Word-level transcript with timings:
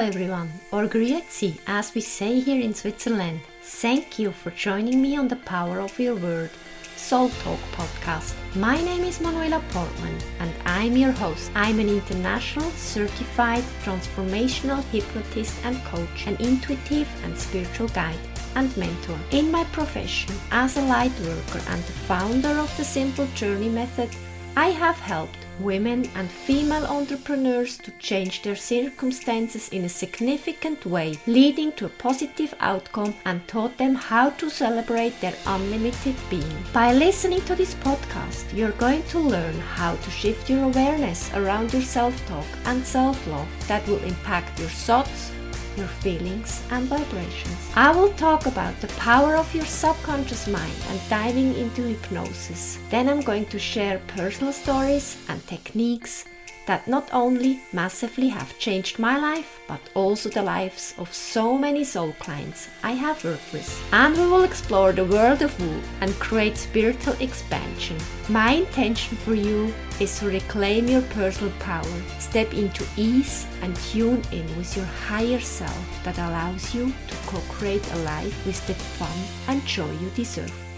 everyone, 0.00 0.50
or 0.72 0.86
Grüezi, 0.86 1.58
as 1.66 1.94
we 1.94 2.00
say 2.00 2.40
here 2.40 2.60
in 2.60 2.74
Switzerland. 2.74 3.40
Thank 3.62 4.18
you 4.18 4.32
for 4.32 4.50
joining 4.50 5.02
me 5.02 5.16
on 5.16 5.28
the 5.28 5.36
Power 5.36 5.78
of 5.80 5.98
Your 6.00 6.16
Word 6.16 6.50
Soul 6.96 7.28
Talk 7.42 7.60
podcast. 7.72 8.34
My 8.56 8.82
name 8.82 9.04
is 9.04 9.20
Manuela 9.20 9.62
Portmann 9.70 10.18
and 10.38 10.52
I'm 10.64 10.96
your 10.96 11.12
host. 11.12 11.50
I'm 11.54 11.78
an 11.80 11.88
international 11.88 12.70
certified 12.70 13.64
transformational 13.84 14.82
hypnotist 14.84 15.54
and 15.64 15.76
coach, 15.84 16.26
an 16.26 16.36
intuitive 16.40 17.08
and 17.24 17.36
spiritual 17.36 17.88
guide 17.88 18.18
and 18.56 18.74
mentor. 18.76 19.18
In 19.32 19.50
my 19.50 19.64
profession 19.64 20.34
as 20.50 20.76
a 20.76 20.82
light 20.82 21.18
worker 21.20 21.60
and 21.68 21.82
the 21.82 21.98
founder 22.08 22.58
of 22.58 22.74
the 22.78 22.84
Simple 22.84 23.26
Journey 23.34 23.68
Method, 23.68 24.08
I 24.56 24.68
have 24.68 24.98
helped 24.98 25.39
women 25.62 26.08
and 26.14 26.30
female 26.30 26.84
entrepreneurs 26.86 27.78
to 27.78 27.90
change 27.92 28.42
their 28.42 28.56
circumstances 28.56 29.68
in 29.70 29.84
a 29.84 29.88
significant 29.88 30.84
way, 30.86 31.18
leading 31.26 31.72
to 31.72 31.86
a 31.86 31.96
positive 32.06 32.54
outcome 32.60 33.14
and 33.24 33.46
taught 33.46 33.76
them 33.78 33.94
how 33.94 34.30
to 34.30 34.50
celebrate 34.50 35.20
their 35.20 35.34
unlimited 35.46 36.16
being. 36.28 36.64
By 36.72 36.92
listening 36.92 37.42
to 37.42 37.54
this 37.54 37.74
podcast, 37.74 38.52
you're 38.54 38.72
going 38.72 39.02
to 39.04 39.18
learn 39.18 39.58
how 39.60 39.96
to 39.96 40.10
shift 40.10 40.48
your 40.50 40.64
awareness 40.64 41.32
around 41.34 41.72
your 41.72 41.82
self 41.82 42.14
talk 42.26 42.46
and 42.64 42.84
self 42.84 43.26
love 43.26 43.48
that 43.68 43.86
will 43.86 44.02
impact 44.04 44.58
your 44.58 44.68
thoughts 44.68 45.32
your 45.76 45.86
feelings 45.86 46.62
and 46.70 46.86
vibrations. 46.86 47.70
I 47.74 47.90
will 47.90 48.12
talk 48.14 48.46
about 48.46 48.78
the 48.80 48.88
power 48.98 49.36
of 49.36 49.54
your 49.54 49.64
subconscious 49.64 50.46
mind 50.46 50.74
and 50.88 51.00
diving 51.08 51.54
into 51.54 51.82
hypnosis. 51.82 52.78
Then 52.90 53.08
I'm 53.08 53.20
going 53.20 53.46
to 53.46 53.58
share 53.58 54.00
personal 54.08 54.52
stories 54.52 55.16
and 55.28 55.46
techniques 55.46 56.24
that 56.70 56.86
not 56.86 57.08
only 57.12 57.58
massively 57.72 58.28
have 58.28 58.56
changed 58.60 58.96
my 58.96 59.18
life, 59.18 59.58
but 59.66 59.80
also 59.94 60.28
the 60.28 60.40
lives 60.40 60.94
of 60.98 61.12
so 61.12 61.58
many 61.58 61.82
soul 61.82 62.12
clients 62.20 62.68
I 62.84 62.92
have 62.92 63.24
worked 63.24 63.52
with. 63.52 63.68
And 63.92 64.16
we 64.16 64.26
will 64.28 64.44
explore 64.44 64.92
the 64.92 65.04
world 65.04 65.42
of 65.42 65.58
Wu 65.60 65.82
and 66.00 66.24
create 66.26 66.56
spiritual 66.56 67.16
expansion. 67.18 67.96
My 68.28 68.52
intention 68.52 69.16
for 69.16 69.34
you 69.34 69.74
is 69.98 70.16
to 70.20 70.26
reclaim 70.26 70.86
your 70.86 71.02
personal 71.18 71.52
power, 71.58 71.96
step 72.20 72.54
into 72.54 72.86
ease, 72.96 73.48
and 73.62 73.74
tune 73.90 74.22
in 74.30 74.46
with 74.56 74.76
your 74.76 74.90
higher 75.10 75.40
self 75.40 76.04
that 76.04 76.18
allows 76.18 76.72
you 76.72 76.94
to 77.08 77.16
co 77.26 77.40
create 77.54 77.86
a 77.94 77.98
life 78.14 78.46
with 78.46 78.64
the 78.68 78.74
fun 78.74 79.18
and 79.48 79.66
joy 79.66 79.90
you 80.00 80.10
deserve. 80.14 80.69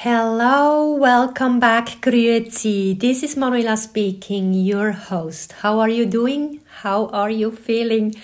Hello, 0.00 0.92
welcome 0.92 1.58
back, 1.58 2.02
Grüezi. 2.02 3.00
This 3.00 3.22
is 3.22 3.34
Manuela 3.34 3.78
speaking, 3.78 4.52
your 4.52 4.92
host. 4.92 5.52
How 5.62 5.80
are 5.80 5.88
you 5.88 6.04
doing? 6.04 6.60
How 6.82 7.06
are 7.06 7.30
you 7.30 7.50
feeling? 7.50 8.14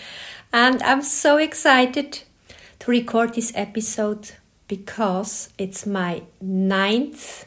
And 0.52 0.82
I'm 0.82 1.00
so 1.00 1.38
excited 1.38 2.24
to 2.80 2.90
record 2.90 3.32
this 3.32 3.52
episode 3.54 4.32
because 4.68 5.48
it's 5.56 5.86
my 5.86 6.24
ninth 6.42 7.46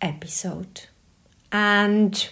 episode. 0.00 0.82
And 1.50 2.28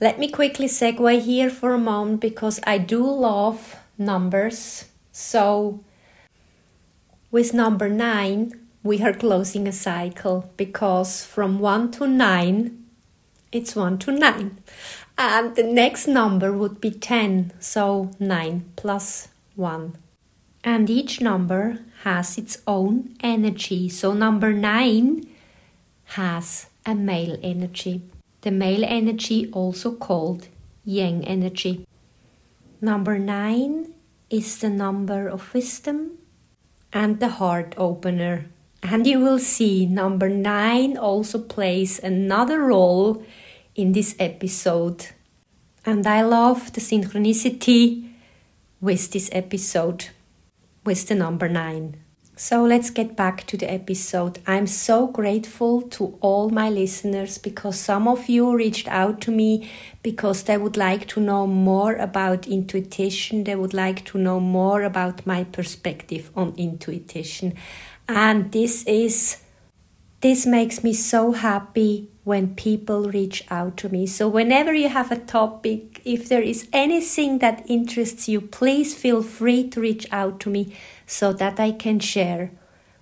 let 0.00 0.20
me 0.20 0.30
quickly 0.30 0.68
segue 0.68 1.22
here 1.22 1.50
for 1.50 1.74
a 1.74 1.78
moment 1.78 2.20
because 2.20 2.60
I 2.64 2.78
do 2.78 3.04
love 3.04 3.78
numbers. 3.98 4.84
So, 5.10 5.80
with 7.32 7.52
number 7.52 7.88
nine, 7.88 8.52
we 8.86 9.02
are 9.02 9.12
closing 9.12 9.66
a 9.66 9.72
cycle 9.72 10.50
because 10.56 11.24
from 11.24 11.58
1 11.58 11.90
to 11.92 12.06
9 12.06 12.84
it's 13.52 13.76
1 13.76 13.98
to 13.98 14.12
9 14.12 14.58
and 15.18 15.56
the 15.56 15.62
next 15.62 16.06
number 16.06 16.52
would 16.52 16.80
be 16.80 16.90
10 16.90 17.52
so 17.60 18.10
9 18.18 18.64
plus 18.76 19.28
1 19.56 19.96
and 20.66 20.90
each 20.90 21.20
number 21.20 21.78
has 22.02 22.36
its 22.36 22.58
own 22.66 23.14
energy. 23.20 23.88
So 23.88 24.12
number 24.12 24.52
9 24.52 25.22
has 26.18 26.66
a 26.84 26.94
male 26.94 27.38
energy. 27.40 28.02
The 28.40 28.50
male 28.50 28.84
energy 28.84 29.48
also 29.52 29.94
called 29.94 30.48
yang 30.84 31.24
energy. 31.24 31.86
Number 32.80 33.16
9 33.18 33.94
is 34.28 34.58
the 34.58 34.68
number 34.68 35.28
of 35.28 35.54
wisdom 35.54 36.18
and 36.92 37.20
the 37.20 37.38
heart 37.38 37.74
opener 37.78 38.50
and 38.92 39.06
you 39.06 39.20
will 39.20 39.38
see 39.38 39.86
number 39.86 40.28
nine 40.28 40.96
also 40.96 41.38
plays 41.40 41.98
another 41.98 42.60
role 42.60 43.24
in 43.74 43.92
this 43.92 44.14
episode. 44.18 45.06
And 45.84 46.06
I 46.06 46.22
love 46.22 46.72
the 46.72 46.80
synchronicity 46.80 48.10
with 48.80 49.10
this 49.10 49.28
episode, 49.32 50.10
with 50.84 51.08
the 51.08 51.14
number 51.14 51.48
nine. 51.48 51.96
So 52.38 52.64
let's 52.64 52.90
get 52.90 53.16
back 53.16 53.46
to 53.46 53.56
the 53.56 53.72
episode. 53.72 54.40
I'm 54.46 54.66
so 54.66 55.06
grateful 55.06 55.80
to 55.96 56.18
all 56.20 56.50
my 56.50 56.68
listeners 56.68 57.38
because 57.38 57.80
some 57.80 58.06
of 58.06 58.28
you 58.28 58.54
reached 58.54 58.88
out 58.88 59.22
to 59.22 59.30
me 59.30 59.70
because 60.02 60.42
they 60.42 60.58
would 60.58 60.76
like 60.76 61.08
to 61.08 61.20
know 61.20 61.46
more 61.46 61.94
about 61.94 62.46
intuition. 62.46 63.44
They 63.44 63.56
would 63.56 63.72
like 63.72 64.04
to 64.06 64.18
know 64.18 64.38
more 64.38 64.82
about 64.82 65.26
my 65.26 65.44
perspective 65.44 66.30
on 66.36 66.52
intuition 66.58 67.54
and 68.08 68.52
this 68.52 68.84
is 68.84 69.42
this 70.20 70.46
makes 70.46 70.82
me 70.82 70.92
so 70.92 71.32
happy 71.32 72.08
when 72.24 72.54
people 72.56 73.04
reach 73.10 73.44
out 73.50 73.76
to 73.76 73.88
me. 73.88 74.06
So, 74.06 74.26
whenever 74.28 74.74
you 74.74 74.88
have 74.88 75.12
a 75.12 75.18
topic, 75.18 76.00
if 76.04 76.28
there 76.28 76.42
is 76.42 76.68
anything 76.72 77.38
that 77.38 77.64
interests 77.68 78.28
you, 78.28 78.40
please 78.40 78.94
feel 78.94 79.22
free 79.22 79.68
to 79.68 79.80
reach 79.80 80.06
out 80.10 80.40
to 80.40 80.50
me 80.50 80.74
so 81.06 81.32
that 81.34 81.60
I 81.60 81.70
can 81.70 82.00
share 82.00 82.50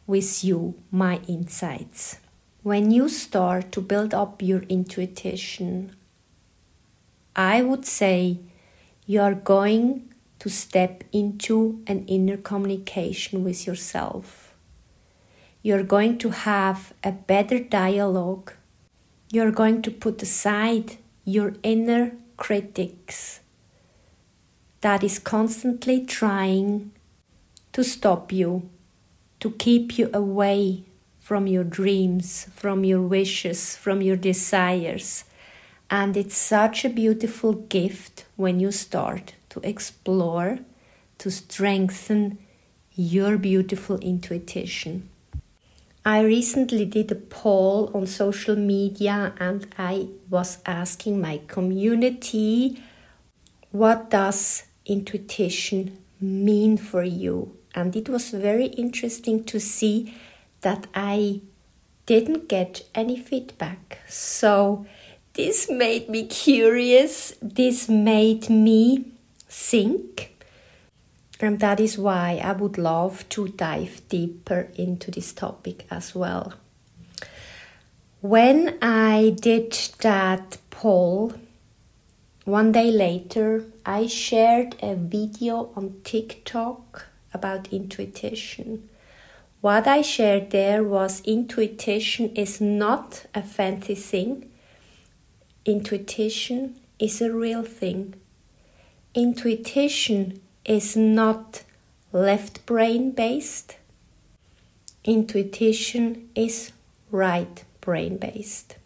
with 0.07 0.45
you 0.45 0.75
my 0.91 1.21
insights. 1.27 2.19
When 2.63 2.91
you 2.91 3.09
start 3.09 3.73
to 3.73 3.81
build 3.81 4.13
up 4.13 4.43
your 4.43 4.63
intuition, 4.69 5.97
I 7.35 7.63
would 7.63 7.87
say 7.87 8.41
you 9.07 9.23
are 9.23 9.35
going 9.35 10.13
to 10.41 10.51
step 10.51 11.05
into 11.13 11.83
an 11.87 12.05
inner 12.07 12.37
communication 12.37 13.45
with 13.45 13.67
yourself 13.67 14.44
you're 15.65 15.83
going 15.83 16.19
to 16.19 16.29
have 16.29 16.93
a 17.03 17.11
better 17.11 17.59
dialogue. 17.59 18.53
You're 19.33 19.51
going 19.51 19.81
to 19.81 19.91
put 19.91 20.23
aside 20.23 20.99
your 21.25 21.55
inner 21.63 22.13
critics 22.37 23.41
that 24.83 25.03
is 25.03 25.19
constantly 25.19 26.05
trying 26.05 26.93
to 27.73 27.83
stop 27.83 28.31
you, 28.31 28.69
to 29.41 29.53
keep 29.53 29.97
you 29.97 30.11
away 30.13 30.85
from 31.19 31.47
your 31.47 31.65
dreams, 31.65 32.47
from 32.55 32.85
your 32.85 33.01
wishes, 33.01 33.75
from 33.75 34.03
your 34.03 34.17
desires. 34.17 35.25
And 35.89 36.15
it's 36.15 36.37
such 36.37 36.85
a 36.85 36.91
beautiful 36.91 37.55
gift 37.55 38.27
when 38.37 38.61
you 38.61 38.71
start 38.71 39.33
to 39.49 39.61
explore, 39.67 40.59
to 41.17 41.31
strengthen 41.31 42.37
your 42.95 43.39
beautiful 43.39 43.97
intuition. 44.01 45.09
I 46.07 46.21
recently 46.21 46.85
did 46.85 47.11
a 47.11 47.15
poll 47.15 47.91
on 47.95 48.07
social 48.07 48.57
media 48.57 49.33
and 49.39 49.67
I 49.79 50.09
was 50.29 50.59
asking 50.67 51.21
my 51.21 51.41
community 51.47 52.83
what 53.71 54.11
does 54.11 54.65
intuition 54.85 55.97
mean 56.21 56.77
for 56.77 57.03
you? 57.03 57.57
And 57.75 57.97
it 57.97 58.09
was 58.09 58.31
very 58.31 58.67
interesting 58.67 59.45
to 59.45 59.59
see 59.59 60.15
that 60.61 60.87
I 60.95 61.41
didn't 62.07 62.49
get 62.49 62.83
any 62.95 63.17
feedback. 63.17 64.01
So 64.07 64.85
this 65.33 65.71
made 65.71 66.09
me 66.09 66.27
curious. 66.27 67.35
This 67.41 67.89
made 67.89 68.51
me 68.51 69.13
think 69.49 70.34
and 71.41 71.61
that 71.61 71.81
is 71.81 71.99
why 71.99 72.41
I 72.43 72.53
would 72.53 72.79
love 72.79 73.29
to 73.31 73.49
dive 73.49 74.03
deeper 74.09 74.69
into 74.77 75.11
this 75.11 75.33
topic 75.33 75.87
as 75.91 76.15
well. 76.15 76.55
When 78.21 78.79
I 78.81 79.37
did 79.41 79.73
that 80.01 80.59
poll, 80.71 81.35
one 82.45 82.73
day 82.73 82.91
later, 82.91 83.65
I 83.85 84.07
shared 84.07 84.77
a 84.83 84.95
video 84.95 85.71
on 85.77 86.01
TikTok 86.05 87.07
about 87.33 87.73
intuition. 87.73 88.89
What 89.61 89.87
I 89.87 90.03
shared 90.03 90.51
there 90.51 90.85
was 90.85 91.23
intuition 91.23 92.35
is 92.37 92.61
not 92.61 93.27
a 93.35 93.43
fancy 93.43 93.95
thing, 93.95 94.51
intuition 95.65 96.77
is 96.99 97.21
a 97.21 97.33
real 97.33 97.63
thing. 97.63 98.15
Intuition 99.15 100.41
is 100.65 100.97
not 100.97 101.65
left 102.13 102.65
brain 102.67 103.11
based. 103.11 103.77
Intuition 105.05 106.29
is 106.35 106.73
right 107.11 107.65
brain 107.81 108.17
based. 108.17 108.77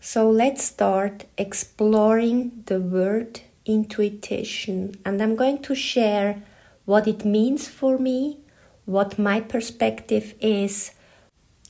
So 0.00 0.30
let's 0.30 0.64
start 0.64 1.24
exploring 1.38 2.64
the 2.66 2.78
word 2.78 3.40
intuition. 3.64 4.94
And 5.04 5.22
I'm 5.22 5.34
going 5.34 5.62
to 5.62 5.74
share 5.74 6.42
what 6.84 7.08
it 7.08 7.24
means 7.24 7.68
for 7.68 7.98
me, 7.98 8.38
what 8.84 9.18
my 9.18 9.40
perspective 9.40 10.34
is, 10.40 10.90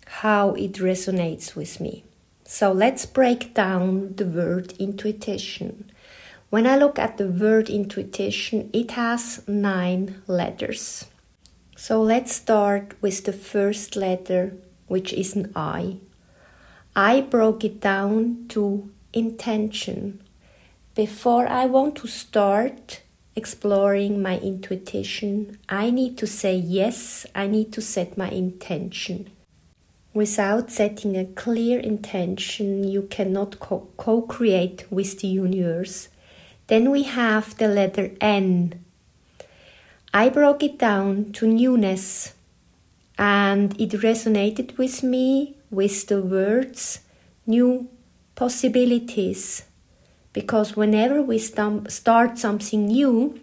how 0.06 0.50
it 0.55 0.75
resonates 0.75 1.55
with 1.55 1.81
me. 1.81 2.05
So 2.44 2.72
let's 2.72 3.06
break 3.06 3.55
down 3.55 4.14
the 4.17 4.26
word 4.26 4.75
intuition. 4.78 5.90
When 6.50 6.67
I 6.67 6.76
look 6.76 6.99
at 6.99 7.19
the 7.19 7.26
word 7.26 7.69
intuition, 7.69 8.70
it 8.73 8.93
has 8.93 9.43
nine 9.49 10.23
letters. 10.26 11.06
So 11.76 12.00
let's 12.00 12.35
start 12.35 12.94
with 13.00 13.25
the 13.25 13.32
first 13.32 13.96
letter, 13.96 14.56
which 14.87 15.12
is 15.12 15.35
an 15.35 15.52
I. 15.56 15.96
I 16.96 17.23
broke 17.23 17.64
it 17.64 17.81
down 17.81 18.46
to 18.50 18.91
intention. 19.12 20.20
Before 20.94 21.49
I 21.49 21.67
want 21.67 21.96
to 21.96 22.06
start 22.06 23.02
exploring 23.35 24.23
my 24.23 24.38
intuition, 24.38 25.58
I 25.69 25.91
need 25.91 26.17
to 26.19 26.26
say 26.26 26.55
yes, 26.55 27.26
I 27.35 27.49
need 27.49 27.73
to 27.73 27.81
set 27.81 28.17
my 28.17 28.31
intention. 28.31 29.31
Without 30.12 30.70
setting 30.70 31.17
a 31.17 31.25
clear 31.25 31.81
intention, 31.81 32.85
you 32.85 33.02
cannot 33.02 33.58
co 33.58 34.23
create 34.23 34.87
with 34.88 35.19
the 35.19 35.26
universe. 35.26 36.08
Then 36.66 36.90
we 36.90 37.02
have 37.05 37.56
the 37.56 37.69
letter 37.69 38.11
N. 38.20 38.84
I 40.12 40.28
broke 40.28 40.62
it 40.62 40.78
down 40.78 41.32
to 41.32 41.46
newness 41.46 42.34
and 43.19 43.78
it 43.81 43.90
resonated 43.90 44.78
with 44.78 45.02
me 45.02 45.56
with 45.70 46.06
the 46.06 46.22
words 46.22 47.00
new 47.46 47.88
possibilities 48.34 49.64
because 50.32 50.76
whenever 50.76 51.22
we 51.22 51.38
start 51.38 52.38
something 52.38 52.87
new, 52.87 53.40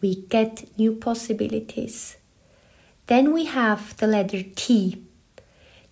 we 0.00 0.16
get 0.28 0.66
new 0.78 0.92
possibilities. 0.94 2.16
Then 3.06 3.32
we 3.32 3.46
have 3.46 3.96
the 3.96 4.06
letter 4.06 4.42
T. 4.42 5.02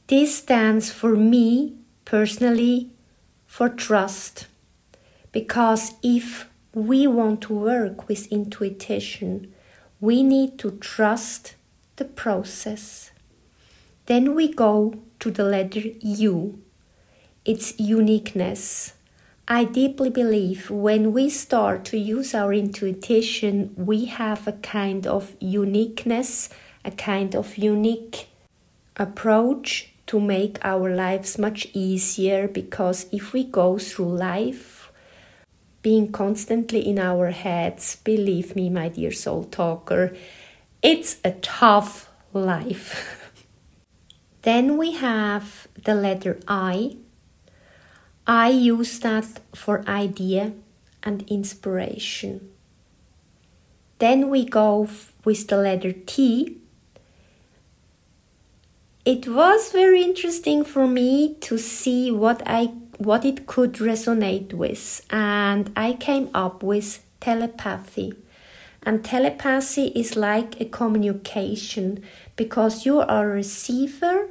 This 0.07 0.37
stands 0.39 0.93
for 0.93 1.17
me 1.17 1.77
personally 2.05 2.91
for 3.47 3.69
trust. 3.69 4.47
Because 5.33 5.93
if 6.03 6.48
we 6.87 7.07
want 7.07 7.43
to 7.43 7.55
work 7.55 8.09
with 8.09 8.31
intuition, 8.31 9.53
we 10.01 10.23
need 10.23 10.59
to 10.61 10.71
trust 10.79 11.57
the 11.97 12.05
process. 12.05 13.11
Then 14.07 14.35
we 14.35 14.53
go 14.53 14.95
to 15.19 15.31
the 15.31 15.45
letter 15.45 15.83
U. 16.01 16.61
It's 17.45 17.79
uniqueness. 17.81 18.95
I 19.49 19.65
deeply 19.65 20.11
believe 20.11 20.71
when 20.71 21.13
we 21.13 21.31
start 21.31 21.85
to 21.87 21.99
use 21.99 22.35
our 22.35 22.53
intuition, 22.53 23.75
we 23.77 24.05
have 24.05 24.47
a 24.47 24.53
kind 24.53 25.07
of 25.07 25.35
uniqueness, 25.41 26.51
a 26.85 26.91
kind 26.91 27.35
of 27.35 27.57
unique 27.57 28.29
approach 28.97 29.91
to 30.07 30.21
make 30.21 30.59
our 30.63 30.95
lives 30.95 31.39
much 31.39 31.69
easier 31.73 32.47
because 32.47 33.07
if 33.11 33.33
we 33.33 33.45
go 33.45 33.79
through 33.79 34.17
life 34.17 34.78
being 35.89 36.13
constantly 36.13 36.87
in 36.87 36.99
our 36.99 37.31
heads, 37.31 37.97
believe 38.05 38.55
me, 38.55 38.69
my 38.69 38.91
dear 38.91 39.11
soul 39.11 39.45
talker, 39.45 40.15
it's 40.83 41.17
a 41.25 41.31
tough 41.41 42.11
life. 42.35 43.33
then 44.43 44.77
we 44.77 44.93
have 44.93 45.67
the 45.87 45.95
letter 45.95 46.39
I 46.47 46.99
I 48.27 48.51
use 48.51 48.99
that 49.01 49.41
for 49.55 49.83
idea 49.89 50.53
and 51.03 51.23
inspiration. 51.23 52.51
Then 53.99 54.29
we 54.29 54.45
go 54.45 54.91
with 55.25 55.49
the 55.49 55.57
letter 55.57 55.93
T. 55.93 56.59
It 59.07 59.27
was 59.27 59.73
very 59.73 60.03
interesting 60.03 60.65
for 60.65 60.87
me 60.87 61.37
to 61.49 61.57
see 61.57 62.11
what 62.11 62.43
I 62.45 62.75
what 62.99 63.25
it 63.25 63.47
could 63.47 63.75
resonate 63.75 64.53
with 64.53 65.07
and 65.09 65.73
I 65.77 65.95
came 65.95 66.29
up 66.35 66.63
with 66.63 67.03
telepathy. 67.21 68.15
And 68.83 69.05
telepathy 69.05 69.87
is 69.89 70.17
like 70.17 70.61
a 70.61 70.65
communication 70.65 72.03
because 72.37 72.87
you 72.87 73.01
are 73.01 73.31
a 73.31 73.35
receiver 73.35 74.29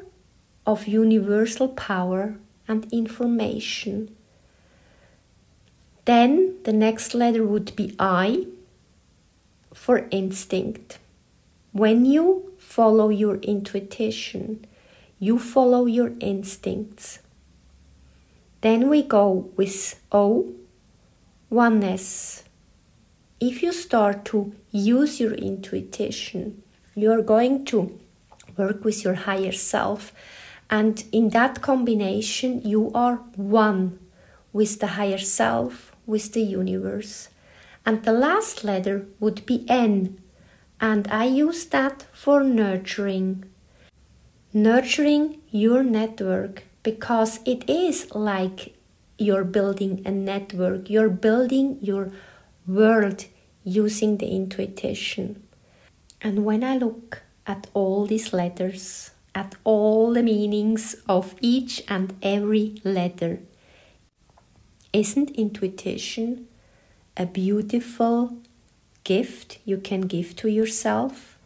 of 0.66 0.88
universal 0.88 1.70
power 1.70 2.38
and 2.68 2.92
information. 2.92 4.16
Then 6.06 6.56
the 6.64 6.74
next 6.74 7.14
letter 7.14 7.46
would 7.46 7.76
be 7.76 7.96
I 8.00 8.48
for 9.74 10.08
instinct. 10.12 11.00
When 11.72 12.06
you 12.06 12.54
follow 12.58 13.10
your 13.10 13.36
intuition, 13.38 14.66
you 15.20 15.38
follow 15.38 15.86
your 15.86 16.14
instincts. 16.20 17.20
Then 18.62 18.90
we 18.90 19.04
go 19.04 19.52
with 19.56 20.00
O, 20.12 20.54
oneness. 21.50 22.44
If 23.40 23.62
you 23.62 23.72
start 23.72 24.26
to 24.26 24.54
use 24.72 25.20
your 25.20 25.34
intuition, 25.34 26.64
you 26.96 27.12
are 27.12 27.22
going 27.22 27.66
to 27.66 28.00
work 28.58 28.84
with 28.84 29.04
your 29.04 29.14
higher 29.14 29.52
self 29.52 30.12
and 30.70 31.04
in 31.12 31.30
that 31.30 31.62
combination, 31.62 32.62
you 32.64 32.92
are 32.94 33.16
one 33.36 34.00
with 34.52 34.80
the 34.80 34.88
higher 34.88 35.18
self, 35.18 35.96
with 36.06 36.34
the 36.34 36.42
universe. 36.42 37.30
And 37.86 38.04
the 38.04 38.12
last 38.12 38.64
letter 38.64 39.06
would 39.20 39.46
be 39.46 39.66
N, 39.70 40.22
and 40.82 41.08
I 41.08 41.26
use 41.26 41.66
that 41.68 42.06
for 42.12 42.44
nurturing. 42.44 43.46
Nurturing 44.54 45.40
your 45.52 45.84
network 45.84 46.64
because 46.88 47.42
it 47.44 47.70
is 47.70 48.08
like 48.16 48.74
you're 49.18 49.44
building 49.44 50.02
a 50.06 50.12
network, 50.12 50.90
you're 50.90 51.10
building 51.10 51.78
your 51.82 52.14
world 52.66 53.26
using 53.66 54.20
the 54.20 54.30
intuition. 54.30 55.44
And 56.22 56.46
when 56.46 56.64
I 56.64 56.78
look 56.78 57.24
at 57.46 57.68
all 57.74 58.06
these 58.06 58.32
letters, 58.32 59.12
at 59.36 59.54
all 59.66 60.14
the 60.14 60.24
meanings 60.24 60.96
of 61.10 61.36
each 61.42 61.84
and 61.90 62.16
every 62.24 62.82
letter. 62.86 63.40
Isn't 64.94 65.32
intuition 65.32 66.48
a 67.18 67.26
beautiful 67.26 68.38
gift 69.04 69.60
you 69.66 69.78
can 69.78 70.02
give 70.02 70.38
to 70.38 70.48
yourself? 70.48 71.38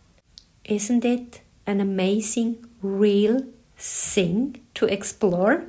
Isn't 0.66 1.04
it 1.04 1.42
an 1.66 1.82
amazing, 1.82 2.64
real 2.84 3.44
thing 3.82 4.62
to 4.76 4.86
explore? 4.86 5.66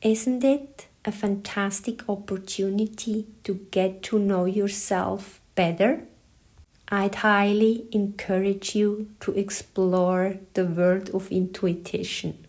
Isn't 0.00 0.44
it 0.44 0.86
a 1.04 1.10
fantastic 1.10 2.08
opportunity 2.08 3.26
to 3.42 3.54
get 3.70 4.02
to 4.04 4.18
know 4.18 4.44
yourself 4.44 5.40
better? 5.54 6.04
I'd 6.88 7.16
highly 7.16 7.86
encourage 7.92 8.76
you 8.76 9.08
to 9.20 9.32
explore 9.32 10.38
the 10.52 10.66
world 10.66 11.10
of 11.10 11.32
intuition. 11.32 12.46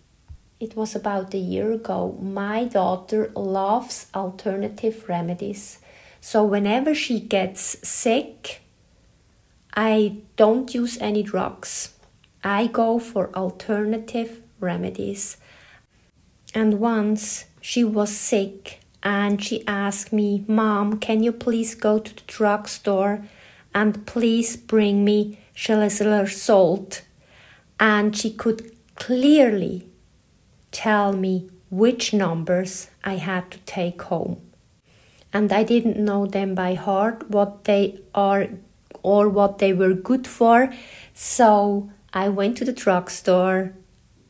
It 0.60 0.76
was 0.76 0.96
about 0.96 1.34
a 1.34 1.40
year 1.40 1.72
ago. 1.72 2.18
My 2.22 2.66
daughter 2.66 3.32
loves 3.36 4.08
alternative 4.14 5.06
remedies. 5.10 5.80
So 6.22 6.44
whenever 6.44 6.94
she 6.94 7.20
gets 7.20 7.78
sick, 7.88 8.62
I 9.74 10.18
don't 10.36 10.74
use 10.74 10.98
any 11.00 11.24
drugs. 11.24 11.95
I 12.46 12.68
go 12.68 13.00
for 13.00 13.36
alternative 13.36 14.42
remedies. 14.60 15.38
And 16.54 16.80
once 16.80 17.46
she 17.60 17.84
was 17.84 18.16
sick 18.16 18.82
and 19.02 19.44
she 19.44 19.66
asked 19.68 20.14
me, 20.14 20.46
Mom, 20.48 21.00
can 21.00 21.24
you 21.24 21.32
please 21.32 21.74
go 21.74 21.98
to 21.98 22.16
the 22.16 22.22
drugstore 22.28 23.26
and 23.74 24.06
please 24.06 24.56
bring 24.56 25.04
me 25.04 25.40
Schüssler 25.56 26.30
salt. 26.30 27.02
And 27.80 28.16
she 28.16 28.32
could 28.32 28.72
clearly 28.96 29.90
tell 30.72 31.14
me 31.14 31.50
which 31.72 32.14
numbers 32.14 32.90
I 33.04 33.16
had 33.16 33.50
to 33.52 33.58
take 33.60 34.04
home. 34.04 34.40
And 35.34 35.52
I 35.52 35.64
didn't 35.64 35.98
know 35.98 36.28
them 36.28 36.54
by 36.54 36.76
heart, 36.76 37.30
what 37.30 37.64
they 37.64 38.00
are 38.14 38.50
or 39.02 39.30
what 39.30 39.58
they 39.58 39.74
were 39.74 39.94
good 39.94 40.28
for. 40.28 40.72
So 41.14 41.90
I 42.16 42.30
went 42.30 42.58
to 42.58 42.66
the 42.66 42.74
drugstore. 42.74 43.74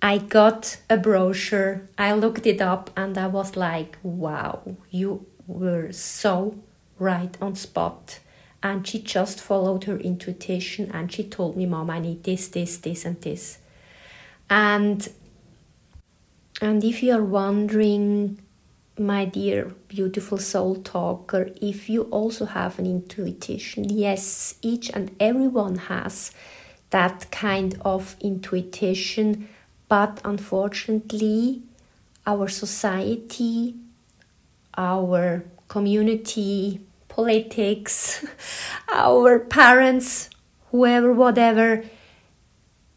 I 0.02 0.18
got 0.18 0.78
a 0.90 0.98
brochure. 0.98 1.88
I 1.98 2.12
looked 2.14 2.46
it 2.46 2.60
up 2.60 2.90
and 2.98 3.18
I 3.18 3.28
was 3.28 3.56
like, 3.56 3.98
wow, 4.04 4.76
you 4.90 5.26
were 5.48 5.94
so 5.94 6.58
right 7.00 7.38
on 7.40 7.56
spot 7.56 8.20
and 8.64 8.88
she 8.88 9.00
just 9.00 9.40
followed 9.40 9.84
her 9.84 9.98
intuition 9.98 10.90
and 10.92 11.12
she 11.12 11.24
told 11.24 11.56
me 11.58 11.66
mom 11.66 11.90
i 11.90 12.00
need 12.00 12.24
this 12.24 12.48
this 12.48 12.78
this 12.78 13.04
and 13.04 13.22
this 13.22 13.60
and 14.50 15.10
and 16.62 16.84
if 16.84 17.04
you 17.04 17.14
are 17.14 17.24
wondering 17.24 18.40
my 18.98 19.26
dear 19.26 19.74
beautiful 19.90 20.38
soul 20.38 20.76
talker, 20.76 21.50
if 21.62 21.90
you 21.90 22.04
also 22.04 22.46
have 22.46 22.80
an 22.80 22.86
intuition, 22.86 23.84
yes, 23.90 24.56
each 24.62 24.90
and 24.92 25.14
everyone 25.20 25.76
has 25.76 26.32
that 26.96 27.30
kind 27.30 27.78
of 27.84 28.16
intuition, 28.22 29.50
but 29.90 30.22
unfortunately, 30.24 31.62
our 32.26 32.48
society, 32.48 33.76
our 34.78 35.44
community, 35.68 36.80
politics, 37.10 38.26
our 38.94 39.40
parents, 39.40 40.30
whoever, 40.72 41.12
whatever, 41.12 41.84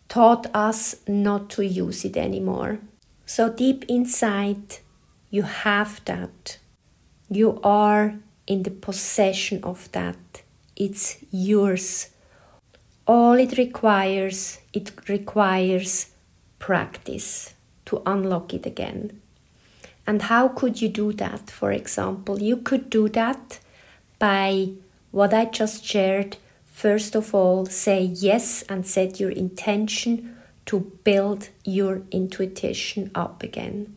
taught 0.09 0.47
us 0.55 0.95
not 1.09 1.51
to 1.51 1.67
use 1.67 2.05
it 2.05 2.17
anymore. 2.17 2.79
So 3.27 3.53
deep 3.53 3.85
inside, 3.89 4.77
you 5.29 5.43
have 5.43 6.05
that. 6.05 6.59
You 7.29 7.59
are 7.65 8.15
in 8.47 8.63
the 8.63 8.71
possession 8.71 9.65
of 9.65 9.91
that. 9.91 10.43
It's 10.77 11.17
yours. 11.33 12.11
All 13.09 13.33
it 13.33 13.57
requires, 13.57 14.59
it 14.75 14.93
requires 15.09 16.11
practice 16.59 17.55
to 17.87 18.03
unlock 18.05 18.53
it 18.53 18.67
again. 18.67 19.23
And 20.07 20.21
how 20.21 20.49
could 20.49 20.83
you 20.83 20.91
do 20.91 21.15
that? 21.15 21.49
For 21.49 21.73
example, 21.73 22.43
you 22.43 22.59
could 22.59 22.91
do 22.91 23.09
that 23.09 23.61
by 24.19 24.73
what 25.11 25.33
I 25.33 25.47
just 25.47 25.87
shared. 25.87 26.37
First 26.67 27.15
of 27.15 27.35
all, 27.35 27.65
say 27.65 28.03
yes 28.03 28.63
and 28.69 28.87
set 28.87 29.19
your 29.19 29.31
intention 29.31 30.37
to 30.67 30.81
build 31.03 31.49
your 31.65 32.03
intuition 32.11 33.11
up 33.15 33.43
again. 33.43 33.97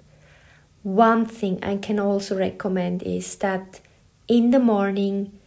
One 0.83 1.25
thing 1.25 1.59
I 1.61 1.75
can 1.75 1.99
also 1.99 2.37
recommend 2.37 3.03
is 3.03 3.35
that 3.35 3.81
in 4.29 4.51
the 4.51 4.59
morning, 4.59 5.37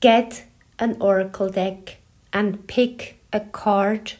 get 0.00 0.44
an 0.78 0.96
oracle 0.98 1.50
deck 1.50 1.98
and 2.36 2.66
pick 2.66 3.18
a 3.32 3.40
card 3.40 4.12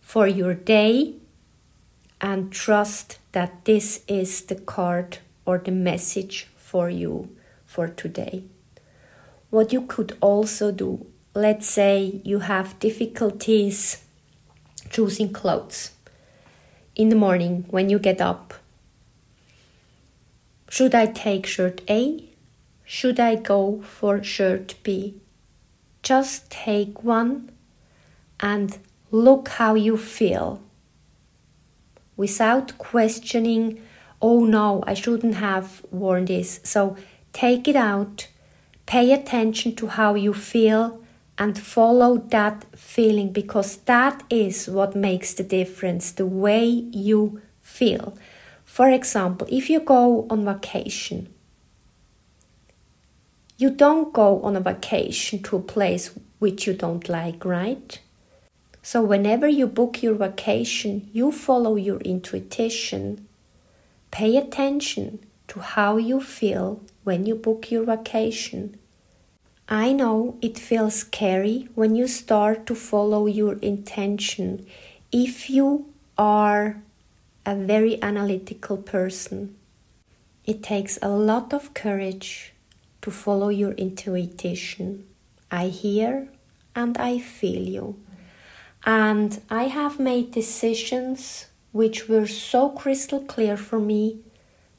for 0.00 0.26
your 0.26 0.54
day 0.54 1.12
and 2.18 2.50
trust 2.50 3.18
that 3.32 3.66
this 3.66 4.00
is 4.08 4.40
the 4.46 4.54
card 4.54 5.18
or 5.44 5.58
the 5.58 5.70
message 5.70 6.46
for 6.56 6.88
you 6.88 7.28
for 7.66 7.86
today. 7.86 8.42
What 9.50 9.70
you 9.70 9.82
could 9.82 10.16
also 10.22 10.72
do, 10.72 11.04
let's 11.34 11.68
say 11.68 12.22
you 12.24 12.38
have 12.38 12.78
difficulties 12.78 14.02
choosing 14.88 15.30
clothes 15.30 15.90
in 16.96 17.10
the 17.10 17.16
morning 17.16 17.66
when 17.68 17.90
you 17.90 17.98
get 17.98 18.22
up. 18.22 18.54
Should 20.70 20.94
I 20.94 21.04
take 21.04 21.44
shirt 21.44 21.82
A? 21.90 22.30
Should 22.86 23.20
I 23.20 23.34
go 23.34 23.82
for 23.82 24.22
shirt 24.22 24.74
B? 24.82 25.20
Just 26.02 26.50
take 26.50 27.04
one 27.04 27.50
and 28.40 28.78
look 29.10 29.48
how 29.48 29.74
you 29.74 29.96
feel 29.96 30.60
without 32.18 32.76
questioning, 32.78 33.80
oh 34.20 34.44
no, 34.44 34.82
I 34.86 34.92
shouldn't 34.92 35.36
have 35.36 35.82
worn 35.90 36.26
this. 36.26 36.60
So 36.64 36.96
take 37.32 37.68
it 37.68 37.76
out, 37.76 38.28
pay 38.84 39.12
attention 39.12 39.74
to 39.76 39.86
how 39.86 40.14
you 40.14 40.34
feel, 40.34 41.00
and 41.38 41.56
follow 41.56 42.16
that 42.16 42.66
feeling 42.76 43.32
because 43.32 43.76
that 43.86 44.24
is 44.28 44.68
what 44.68 44.96
makes 44.96 45.34
the 45.34 45.44
difference 45.44 46.10
the 46.10 46.26
way 46.26 46.66
you 46.66 47.40
feel. 47.60 48.18
For 48.64 48.90
example, 48.90 49.46
if 49.48 49.70
you 49.70 49.78
go 49.78 50.26
on 50.28 50.44
vacation, 50.44 51.32
you 53.56 53.70
don't 53.70 54.12
go 54.12 54.42
on 54.42 54.56
a 54.56 54.60
vacation 54.60 55.42
to 55.44 55.56
a 55.56 55.60
place 55.60 56.10
which 56.40 56.66
you 56.66 56.72
don't 56.72 57.08
like, 57.08 57.44
right? 57.44 58.00
So, 58.82 59.02
whenever 59.02 59.48
you 59.48 59.66
book 59.66 60.02
your 60.02 60.14
vacation, 60.14 61.10
you 61.12 61.32
follow 61.32 61.76
your 61.76 62.00
intuition. 62.00 63.26
Pay 64.10 64.36
attention 64.36 65.18
to 65.48 65.60
how 65.60 65.96
you 65.96 66.20
feel 66.20 66.80
when 67.04 67.26
you 67.26 67.34
book 67.34 67.70
your 67.70 67.84
vacation 67.84 68.78
I 69.70 69.92
know 69.92 70.38
it 70.40 70.58
feels 70.58 70.94
scary 70.94 71.68
when 71.74 71.94
you 71.94 72.08
start 72.08 72.64
to 72.68 72.74
follow 72.74 73.26
your 73.26 73.58
intention 73.58 74.64
if 75.12 75.50
you 75.50 75.92
are 76.16 76.80
a 77.44 77.54
very 77.54 78.02
analytical 78.02 78.78
person. 78.78 79.56
It 80.46 80.62
takes 80.62 80.98
a 81.02 81.10
lot 81.10 81.52
of 81.52 81.74
courage 81.74 82.54
to 83.02 83.10
follow 83.10 83.50
your 83.50 83.72
intuition. 83.72 85.06
I 85.50 85.66
hear 85.66 86.28
and 86.74 86.96
I 86.96 87.18
feel 87.18 87.62
you. 87.62 88.00
And 88.88 89.42
I 89.50 89.64
have 89.64 90.00
made 90.00 90.30
decisions 90.30 91.44
which 91.72 92.08
were 92.08 92.26
so 92.26 92.70
crystal 92.70 93.20
clear 93.20 93.58
for 93.58 93.78
me 93.78 94.20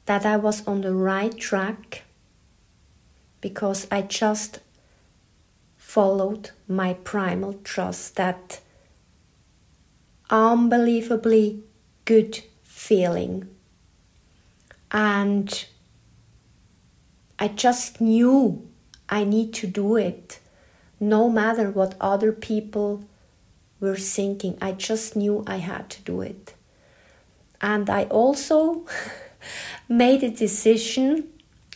that 0.07 0.25
I 0.25 0.35
was 0.35 0.65
on 0.65 0.81
the 0.81 0.95
right 0.95 1.37
track 1.37 2.05
because 3.39 3.85
I 3.91 4.01
just 4.01 4.61
followed 5.77 6.49
my 6.67 6.93
primal 6.93 7.53
trust, 7.63 8.15
that 8.15 8.61
unbelievably 10.31 11.61
good 12.05 12.41
feeling. 12.63 13.47
And 14.91 15.67
I 17.37 17.47
just 17.49 18.01
knew 18.01 18.67
I 19.07 19.23
need 19.23 19.53
to 19.53 19.67
do 19.67 19.97
it, 19.97 20.39
no 20.99 21.29
matter 21.29 21.69
what 21.69 21.93
other 22.01 22.31
people 22.31 23.03
were 23.79 23.95
thinking. 23.95 24.57
I 24.61 24.73
just 24.73 25.15
knew 25.15 25.43
I 25.47 25.57
had 25.57 25.89
to 25.91 26.01
do 26.03 26.21
it. 26.21 26.53
And 27.61 27.89
I 27.89 28.03
also 28.05 28.85
made 29.89 30.23
a 30.23 30.29
decision. 30.29 31.27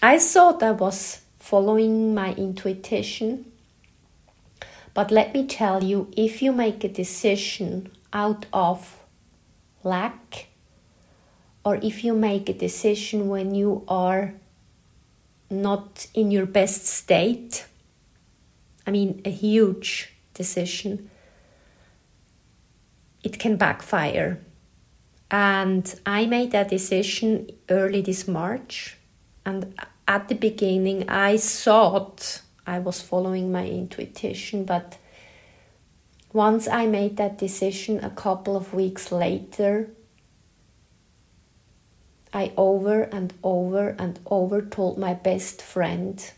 I 0.02 0.20
thought 0.20 0.64
I 0.64 0.72
was 0.72 1.22
following 1.40 2.14
my 2.16 2.34
intuition, 2.36 3.52
but 4.94 5.12
let 5.12 5.34
me 5.34 5.46
tell 5.46 5.84
you 5.84 6.12
if 6.16 6.42
you 6.42 6.52
make 6.52 6.84
a 6.84 6.90
decision 6.90 7.92
out 8.14 8.46
of 8.54 9.04
lack, 9.84 10.48
or 11.66 11.76
if 11.78 12.04
you 12.04 12.14
make 12.14 12.50
a 12.50 12.54
decision 12.54 13.30
when 13.30 13.56
you 13.56 13.84
are 13.88 14.34
not 15.50 16.08
in 16.14 16.32
your 16.32 16.46
best 16.46 16.86
state, 16.86 17.66
I 18.86 18.92
mean, 18.92 19.22
a 19.26 19.30
huge 19.30 20.14
decision, 20.34 21.10
it 23.24 23.40
can 23.40 23.56
backfire. 23.56 24.40
And 25.32 26.00
I 26.06 26.26
made 26.26 26.52
that 26.52 26.70
decision 26.70 27.50
early 27.70 28.02
this 28.02 28.28
March. 28.28 28.98
And 29.46 29.74
at 30.08 30.28
the 30.28 30.36
beginning, 30.36 31.10
I 31.10 31.38
thought 31.38 32.42
I 32.68 32.80
was 32.80 33.02
following 33.02 33.52
my 33.52 33.66
intuition, 33.66 34.66
but 34.66 34.98
once 36.32 36.68
I 36.68 36.86
made 36.88 37.18
that 37.18 37.38
decision 37.38 38.04
a 38.04 38.10
couple 38.10 38.56
of 38.56 38.74
weeks 38.74 39.12
later, 39.12 39.90
I 42.34 42.52
over 42.58 43.04
and 43.04 43.34
over 43.44 43.90
and 44.00 44.20
over 44.26 44.62
told 44.62 44.98
my 44.98 45.14
best 45.14 45.62
friend, 45.62 46.32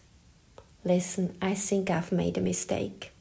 Listen, 0.83 1.35
I 1.41 1.55
think 1.55 1.89
I've 1.89 2.11
made 2.11 2.37
a 2.37 2.41
mistake. 2.41 3.14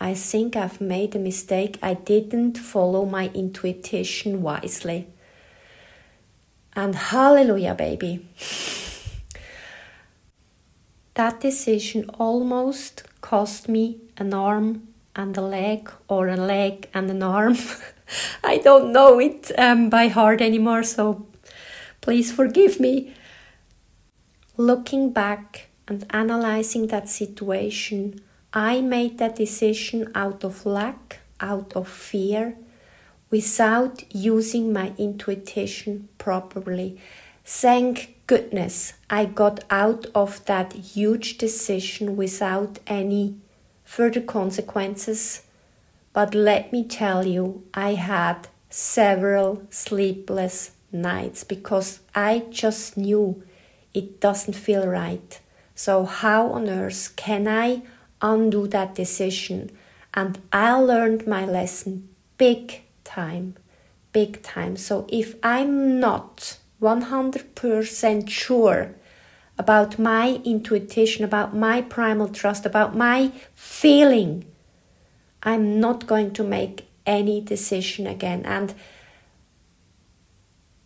I 0.00 0.14
think 0.14 0.56
I've 0.56 0.80
made 0.80 1.14
a 1.14 1.18
mistake. 1.18 1.78
I 1.82 1.94
didn't 1.94 2.56
follow 2.56 3.04
my 3.04 3.30
intuition 3.34 4.40
wisely. 4.40 5.08
And 6.74 6.94
hallelujah, 6.94 7.74
baby. 7.74 8.26
That 11.14 11.40
decision 11.40 12.08
almost 12.18 13.02
cost 13.20 13.68
me 13.68 13.98
an 14.16 14.32
arm 14.32 14.88
and 15.14 15.36
a 15.36 15.42
leg, 15.42 15.90
or 16.08 16.28
a 16.28 16.36
leg 16.36 16.88
and 16.94 17.10
an 17.10 17.22
arm. 17.22 17.58
I 18.44 18.56
don't 18.56 18.92
know 18.92 19.18
it 19.18 19.50
um, 19.58 19.90
by 19.90 20.08
heart 20.08 20.40
anymore, 20.40 20.82
so 20.82 21.26
please 22.00 22.32
forgive 22.32 22.80
me. 22.80 23.12
Looking 24.56 25.12
back 25.12 25.68
and 25.86 26.06
analyzing 26.10 26.86
that 26.86 27.08
situation, 27.08 28.20
I 28.52 28.80
made 28.80 29.18
that 29.18 29.36
decision 29.36 30.10
out 30.14 30.42
of 30.42 30.66
lack, 30.66 31.20
out 31.40 31.72
of 31.76 31.88
fear, 31.88 32.56
without 33.30 34.02
using 34.12 34.72
my 34.72 34.92
intuition 34.98 36.08
properly. 36.18 36.98
Thank 37.44 38.16
goodness 38.26 38.94
I 39.08 39.24
got 39.26 39.64
out 39.70 40.06
of 40.14 40.44
that 40.46 40.72
huge 40.72 41.38
decision 41.38 42.16
without 42.16 42.80
any 42.88 43.36
further 43.84 44.20
consequences. 44.20 45.42
But 46.12 46.34
let 46.34 46.72
me 46.72 46.84
tell 46.84 47.24
you, 47.24 47.62
I 47.72 47.94
had 47.94 48.48
several 48.68 49.62
sleepless 49.70 50.72
nights 50.90 51.44
because 51.44 52.00
I 52.14 52.44
just 52.50 52.96
knew 52.96 53.44
it 53.94 54.20
doesn't 54.20 54.54
feel 54.54 54.86
right. 54.86 55.40
So, 55.76 56.04
how 56.04 56.48
on 56.48 56.68
earth 56.68 57.14
can 57.16 57.46
I 57.46 57.82
undo 58.22 58.66
that 58.68 58.94
decision? 58.94 59.70
And 60.14 60.38
I 60.52 60.72
learned 60.74 61.26
my 61.26 61.44
lesson 61.46 62.08
big 62.38 62.82
time, 63.04 63.56
big 64.12 64.42
time. 64.42 64.76
So, 64.76 65.06
if 65.08 65.34
I'm 65.42 66.00
not 66.00 66.58
100% 66.80 68.28
sure 68.28 68.94
about 69.58 69.98
my 69.98 70.40
intuition, 70.44 71.24
about 71.24 71.54
my 71.54 71.82
primal 71.82 72.28
trust, 72.28 72.64
about 72.64 72.96
my 72.96 73.30
feeling, 73.54 74.46
I'm 75.42 75.80
not 75.80 76.06
going 76.06 76.32
to 76.32 76.44
make 76.44 76.86
any 77.06 77.40
decision 77.40 78.06
again. 78.06 78.42
And 78.44 78.74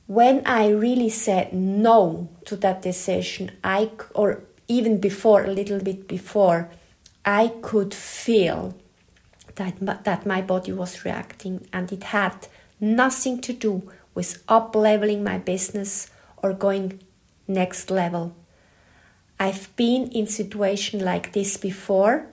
when 0.07 0.43
I 0.45 0.69
really 0.69 1.09
said 1.09 1.53
no 1.53 2.29
to 2.47 2.57
that 2.57 2.83
decision, 2.83 3.53
I 3.62 3.91
or 4.14 4.43
even 4.67 5.00
before 5.00 5.45
a 5.45 5.50
little 5.50 5.81
bit 5.81 6.09
before, 6.09 6.71
I 7.25 7.49
could 7.62 7.95
feel 7.95 8.75
that 9.54 10.04
that 10.04 10.26
my 10.26 10.43
body 10.43 10.73
was 10.73 11.04
reacting, 11.04 11.66
and 11.73 11.90
it 11.93 12.04
had 12.04 12.49
nothing 12.81 13.40
to 13.43 13.52
do 13.52 13.90
with 14.14 14.43
up 14.49 14.75
leveling 14.75 15.25
my 15.25 15.38
business 15.38 16.11
or 16.37 16.52
going 16.52 17.00
next 17.47 17.90
level. 17.90 18.35
I've 19.38 19.75
been 19.76 20.11
in 20.12 20.26
situation 20.26 21.00
like 21.00 21.33
this 21.33 21.57
before, 21.57 22.26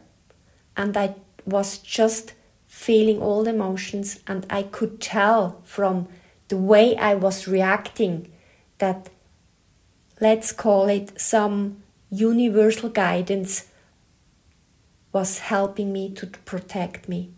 and 0.76 0.96
I 0.96 1.16
was 1.46 1.78
just 1.78 2.34
feeling 2.68 3.22
all 3.22 3.44
the 3.44 3.52
emotions, 3.52 4.20
and 4.28 4.46
I 4.50 4.64
could 4.64 5.02
tell 5.02 5.62
from 5.64 6.08
the 6.48 6.58
way 6.58 6.96
I 6.98 7.16
was 7.16 7.48
reacting 7.48 8.32
that 8.78 9.10
let's 10.20 10.52
call 10.52 10.90
it 10.90 11.20
some 11.20 11.84
universal 12.10 12.90
guidance 12.90 13.68
was 15.12 15.40
helping 15.40 15.92
me 15.92 16.12
to 16.14 16.28
protect 16.28 17.10
me. 17.10 17.32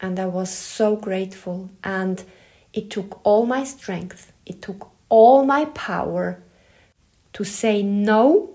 And 0.00 0.18
I 0.18 0.26
was 0.26 0.50
so 0.50 0.96
grateful. 0.96 1.70
And 1.82 2.24
it 2.72 2.90
took 2.90 3.20
all 3.24 3.46
my 3.46 3.64
strength, 3.64 4.32
it 4.44 4.60
took 4.60 4.90
all 5.08 5.44
my 5.44 5.66
power 5.66 6.42
to 7.32 7.44
say 7.44 7.82
no 7.82 8.50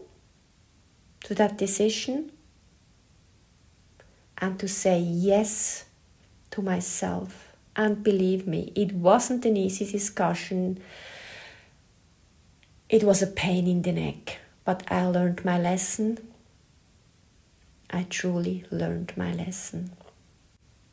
to 1.24 1.36
that 1.36 1.58
decision 1.58 2.32
and 4.38 4.60
to 4.60 4.68
say 4.68 5.00
yes 5.00 5.86
to 6.52 6.62
myself. 6.62 7.50
And 7.76 8.04
believe 8.04 8.48
me, 8.48 8.72
it 8.76 8.94
wasn't 8.94 9.46
an 9.46 9.56
easy 9.56 9.90
discussion. 9.90 10.80
It 12.90 13.04
was 13.04 13.22
a 13.22 13.28
pain 13.28 13.68
in 13.68 13.84
the 13.84 13.92
neck, 13.92 14.38
but 14.66 14.84
I 14.92 15.06
learned 15.06 15.46
my 15.46 15.60
lesson. 15.60 16.18
I 17.90 18.04
truly 18.10 18.66
learned 18.72 19.14
my 19.16 19.34
lesson. 19.34 19.92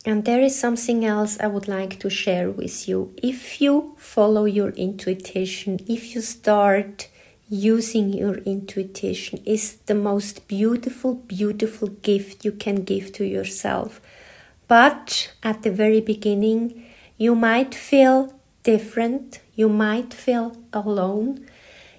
And 0.04 0.24
there 0.24 0.40
is 0.40 0.58
something 0.58 1.04
else 1.04 1.36
I 1.40 1.48
would 1.48 1.66
like 1.66 1.98
to 2.00 2.08
share 2.08 2.50
with 2.50 2.88
you. 2.88 3.12
If 3.22 3.60
you 3.60 3.96
follow 3.98 4.44
your 4.44 4.70
intuition, 4.70 5.80
if 5.88 6.14
you 6.14 6.20
start 6.20 7.08
using 7.48 8.12
your 8.12 8.36
intuition, 8.38 9.42
is 9.44 9.76
the 9.86 9.94
most 9.94 10.46
beautiful, 10.48 11.14
beautiful 11.14 11.88
gift 11.88 12.44
you 12.44 12.52
can 12.52 12.84
give 12.84 13.12
to 13.12 13.24
yourself. 13.24 14.00
But 14.68 15.32
at 15.42 15.62
the 15.62 15.70
very 15.70 16.00
beginning, 16.00 16.84
you 17.18 17.34
might 17.34 17.74
feel 17.74 18.32
different, 18.62 19.40
you 19.54 19.68
might 19.68 20.12
feel 20.12 20.56
alone, 20.72 21.46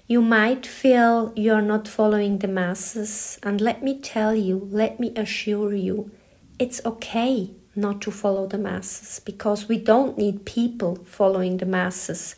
you 0.07 0.21
might 0.21 0.65
feel 0.65 1.33
you're 1.35 1.61
not 1.61 1.87
following 1.87 2.39
the 2.39 2.47
masses. 2.47 3.37
And 3.43 3.59
let 3.59 3.83
me 3.83 3.99
tell 3.99 4.33
you, 4.33 4.67
let 4.71 4.99
me 4.99 5.11
assure 5.15 5.75
you, 5.75 6.11
it's 6.57 6.83
okay 6.85 7.51
not 7.75 8.01
to 8.01 8.11
follow 8.11 8.47
the 8.47 8.57
masses 8.57 9.19
because 9.19 9.67
we 9.67 9.77
don't 9.77 10.17
need 10.17 10.45
people 10.45 10.95
following 11.05 11.57
the 11.57 11.65
masses. 11.65 12.35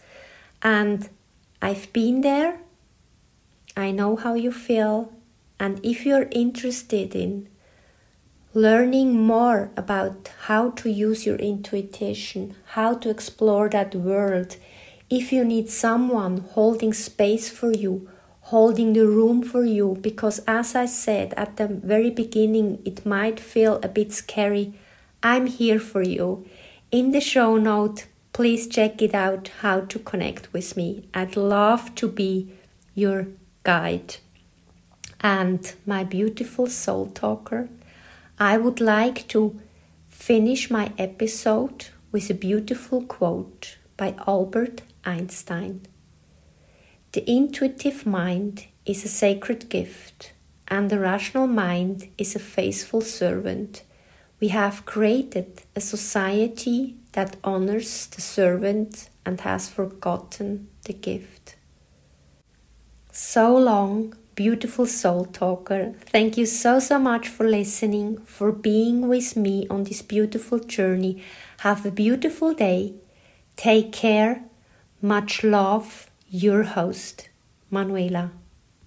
And 0.63 1.07
I've 1.61 1.93
been 1.93 2.21
there, 2.21 2.59
I 3.77 3.91
know 3.91 4.15
how 4.15 4.33
you 4.33 4.51
feel, 4.51 5.13
and 5.59 5.79
if 5.83 6.05
you're 6.05 6.27
interested 6.31 7.15
in 7.15 7.47
learning 8.53 9.21
more 9.21 9.69
about 9.77 10.31
how 10.47 10.71
to 10.71 10.89
use 10.89 11.25
your 11.25 11.35
intuition, 11.35 12.55
how 12.73 12.95
to 12.95 13.09
explore 13.09 13.69
that 13.69 13.93
world. 13.93 14.57
If 15.09 15.31
you 15.33 15.43
need 15.43 15.69
someone 15.71 16.45
holding 16.51 16.93
space 16.93 17.49
for 17.49 17.71
you, 17.71 18.07
holding 18.41 18.93
the 18.93 19.07
room 19.07 19.41
for 19.41 19.65
you, 19.65 19.97
because 20.01 20.39
as 20.47 20.75
I 20.75 20.85
said 20.85 21.33
at 21.35 21.57
the 21.57 21.67
very 21.67 22.11
beginning, 22.11 22.79
it 22.85 23.07
might 23.07 23.39
feel 23.39 23.79
a 23.81 23.87
bit 23.87 24.11
scary. 24.11 24.73
I'm 25.23 25.47
here 25.47 25.79
for 25.79 26.03
you. 26.03 26.45
In 26.91 27.11
the 27.11 27.21
show 27.21 27.57
note, 27.57 28.05
please 28.33 28.67
check 28.67 29.01
it 29.01 29.15
out 29.15 29.49
how 29.61 29.81
to 29.81 29.97
connect 29.97 30.53
with 30.53 30.77
me. 30.77 31.07
I'd 31.11 31.35
love 31.35 31.95
to 31.95 32.07
be 32.07 32.53
your 32.93 33.27
guide. 33.63 34.17
And 35.21 35.73
my 35.87 36.03
beautiful 36.03 36.67
soul 36.67 37.07
talker, 37.07 37.67
I 38.39 38.57
would 38.57 38.79
like 38.79 39.27
to 39.29 39.59
finish 40.07 40.69
my 40.69 40.91
episode 40.99 41.87
with 42.11 42.29
a 42.29 42.35
beautiful 42.35 43.01
quote 43.03 43.77
by 43.97 44.13
Albert 44.27 44.83
Einstein. 45.09 45.81
The 47.13 47.23
intuitive 47.29 48.05
mind 48.05 48.67
is 48.85 49.03
a 49.03 49.07
sacred 49.23 49.69
gift, 49.69 50.33
and 50.67 50.89
the 50.89 50.99
rational 50.99 51.47
mind 51.47 52.09
is 52.17 52.35
a 52.35 52.39
faithful 52.57 53.01
servant. 53.01 53.83
We 54.39 54.49
have 54.49 54.85
created 54.85 55.63
a 55.75 55.81
society 55.81 56.95
that 57.13 57.37
honors 57.43 58.07
the 58.07 58.21
servant 58.21 59.09
and 59.25 59.41
has 59.41 59.67
forgotten 59.67 60.67
the 60.85 60.93
gift. 60.93 61.55
So 63.11 63.57
long 63.57 64.15
beautiful 64.35 64.85
soul 64.85 65.25
talker. 65.25 65.93
Thank 66.05 66.37
you 66.37 66.45
so, 66.45 66.79
so 66.79 66.97
much 66.97 67.27
for 67.27 67.45
listening, 67.45 68.19
for 68.19 68.53
being 68.53 69.09
with 69.09 69.35
me 69.35 69.67
on 69.69 69.83
this 69.83 70.01
beautiful 70.01 70.59
journey. 70.59 71.21
Have 71.57 71.85
a 71.85 71.91
beautiful 71.91 72.53
day. 72.53 72.93
Take 73.57 73.91
care. 73.91 74.48
Much 75.01 75.43
love. 75.43 76.09
Your 76.29 76.63
host, 76.63 77.29
Manuela. 77.71 78.31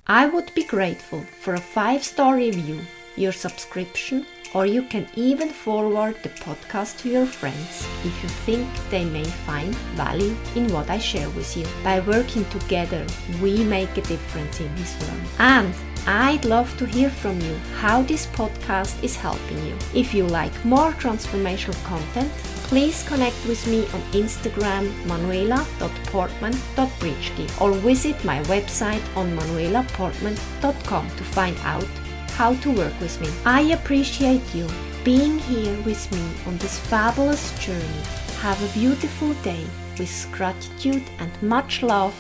I 0.07 0.27
would 0.27 0.55
be 0.55 0.65
grateful 0.65 1.23
for 1.41 1.55
a 1.55 1.61
five 1.61 2.05
star 2.05 2.37
review, 2.37 2.81
your 3.17 3.33
subscription, 3.33 4.27
or 4.55 4.67
you 4.67 4.83
can 4.83 5.07
even 5.15 5.49
forward 5.49 6.17
the 6.23 6.29
podcast 6.29 6.99
to 6.99 7.09
your 7.09 7.27
friends 7.27 7.87
if 8.05 8.23
you 8.23 8.29
think 8.47 8.69
they 8.91 9.05
may 9.05 9.25
find 9.25 9.75
value 9.97 10.37
in 10.55 10.71
what 10.73 10.91
I 10.91 10.99
share 10.99 11.31
with 11.31 11.57
you. 11.57 11.67
By 11.83 12.01
working 12.01 12.45
together, 12.47 13.07
we 13.41 13.65
make 13.65 13.97
a 13.97 14.03
difference 14.03 14.61
in 14.61 14.75
this 14.77 14.99
world. 15.01 15.23
And 15.39 15.75
I'd 16.07 16.45
love 16.45 16.77
to 16.79 16.85
hear 16.85 17.11
from 17.11 17.41
you 17.41 17.55
how 17.79 18.03
this 18.03 18.27
podcast 18.27 19.03
is 19.05 19.17
helping 19.17 19.67
you. 19.67 19.77
If 19.95 20.13
you 20.13 20.27
like 20.27 20.65
more 20.65 20.93
transformational 20.93 21.83
content, 21.85 22.31
please 22.73 23.05
connect 23.05 23.37
with 23.47 23.67
me 23.67 23.81
on 23.95 24.01
Instagram 24.13 24.91
manuela.portmann.britschgi 25.07 27.61
or 27.61 27.73
visit 27.73 28.25
my 28.25 28.43
website 28.45 29.03
on 29.17 29.37
manuelaportmann.com 29.37 31.11
to 31.11 31.25
find 31.25 31.57
out 31.65 31.87
how 32.33 32.55
to 32.57 32.71
work 32.71 32.99
with 33.01 33.21
me. 33.21 33.29
I 33.45 33.61
appreciate 33.73 34.55
you 34.55 34.67
being 35.05 35.39
here 35.39 35.77
with 35.83 36.11
me 36.13 36.25
on 36.47 36.59
this 36.59 36.79
fabulous 36.79 37.53
journey. 37.59 38.03
Have 38.41 38.63
a 38.63 38.73
beautiful 38.73 39.35
day 39.43 39.65
with 39.99 40.29
gratitude 40.33 41.05
and 41.19 41.31
much 41.43 41.83
love. 41.83 42.15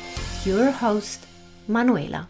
Your 0.44 0.70
host, 0.70 1.26
Manuela. 1.68 2.28